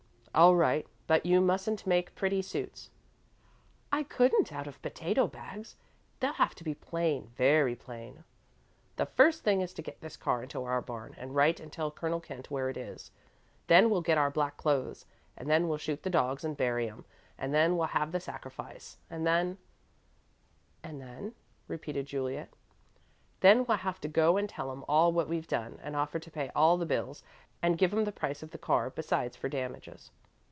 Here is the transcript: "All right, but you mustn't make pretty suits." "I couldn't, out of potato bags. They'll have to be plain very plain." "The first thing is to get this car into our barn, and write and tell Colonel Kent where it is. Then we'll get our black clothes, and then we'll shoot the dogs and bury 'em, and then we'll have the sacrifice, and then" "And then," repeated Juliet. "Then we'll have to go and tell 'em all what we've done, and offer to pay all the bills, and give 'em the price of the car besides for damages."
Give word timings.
"All 0.33 0.55
right, 0.55 0.87
but 1.07 1.25
you 1.25 1.41
mustn't 1.41 1.85
make 1.85 2.15
pretty 2.15 2.41
suits." 2.41 2.89
"I 3.91 4.03
couldn't, 4.03 4.53
out 4.53 4.65
of 4.65 4.81
potato 4.81 5.27
bags. 5.27 5.75
They'll 6.21 6.31
have 6.31 6.55
to 6.55 6.63
be 6.63 6.73
plain 6.73 7.33
very 7.35 7.75
plain." 7.75 8.23
"The 8.95 9.05
first 9.07 9.43
thing 9.43 9.59
is 9.59 9.73
to 9.73 9.81
get 9.81 9.99
this 9.99 10.15
car 10.15 10.41
into 10.41 10.63
our 10.63 10.81
barn, 10.81 11.15
and 11.17 11.35
write 11.35 11.59
and 11.59 11.69
tell 11.69 11.91
Colonel 11.91 12.21
Kent 12.21 12.49
where 12.49 12.69
it 12.69 12.77
is. 12.77 13.11
Then 13.67 13.89
we'll 13.89 13.99
get 13.99 14.17
our 14.17 14.31
black 14.31 14.55
clothes, 14.55 15.05
and 15.35 15.49
then 15.49 15.67
we'll 15.67 15.77
shoot 15.77 16.01
the 16.01 16.09
dogs 16.09 16.45
and 16.45 16.55
bury 16.55 16.89
'em, 16.89 17.03
and 17.37 17.53
then 17.53 17.75
we'll 17.75 17.87
have 17.87 18.13
the 18.13 18.21
sacrifice, 18.21 18.95
and 19.09 19.27
then" 19.27 19.57
"And 20.81 21.01
then," 21.01 21.35
repeated 21.67 22.05
Juliet. 22.05 22.53
"Then 23.41 23.65
we'll 23.65 23.79
have 23.79 23.99
to 23.99 24.07
go 24.07 24.37
and 24.37 24.47
tell 24.47 24.71
'em 24.71 24.85
all 24.87 25.11
what 25.11 25.27
we've 25.27 25.47
done, 25.47 25.77
and 25.83 25.93
offer 25.97 26.19
to 26.19 26.31
pay 26.31 26.49
all 26.55 26.77
the 26.77 26.85
bills, 26.85 27.21
and 27.61 27.77
give 27.77 27.93
'em 27.93 28.05
the 28.05 28.11
price 28.13 28.41
of 28.41 28.51
the 28.51 28.57
car 28.57 28.89
besides 28.89 29.35
for 29.35 29.49
damages." 29.49 30.09